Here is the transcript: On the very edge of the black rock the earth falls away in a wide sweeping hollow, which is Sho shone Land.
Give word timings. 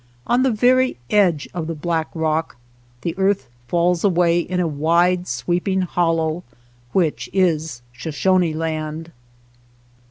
On 0.25 0.41
the 0.41 0.49
very 0.49 0.97
edge 1.11 1.47
of 1.53 1.67
the 1.67 1.75
black 1.75 2.09
rock 2.15 2.55
the 3.03 3.15
earth 3.19 3.47
falls 3.67 4.03
away 4.03 4.39
in 4.39 4.59
a 4.59 4.67
wide 4.67 5.27
sweeping 5.27 5.81
hollow, 5.81 6.43
which 6.91 7.29
is 7.33 7.83
Sho 7.91 8.09
shone 8.09 8.51
Land. 8.53 9.11